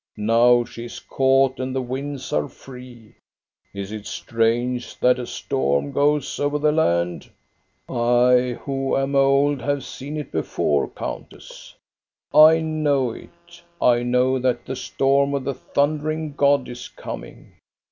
Now 0.17 0.65
she 0.65 0.85
is 0.85 0.99
caught 0.99 1.59
and 1.59 1.75
the 1.75 1.81
winds 1.83 2.33
are 2.33 2.47
free. 2.47 3.13
Is 3.71 3.91
it 3.91 4.07
strange 4.07 4.97
that 4.99 5.19
a 5.19 5.27
storm 5.27 5.91
goes 5.91 6.39
over 6.39 6.57
the 6.57 6.71
land?" 6.71 7.29
I, 7.87 8.57
who 8.61 8.97
am 8.97 9.15
old, 9.15 9.61
have 9.61 9.83
seen 9.83 10.17
it 10.17 10.31
before, 10.31 10.87
countess. 10.89 11.75
I 12.33 12.61
know 12.61 13.11
it. 13.11 13.61
I 13.79 14.01
know 14.01 14.39
that 14.39 14.65
the 14.65 14.75
storm 14.75 15.35
of 15.35 15.43
the 15.43 15.53
thundering 15.53 16.33
God 16.33 16.67
is 16.67 16.87
coming. 16.87 17.51